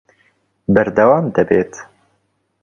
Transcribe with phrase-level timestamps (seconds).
[0.73, 1.73] بەردەوام دەبێت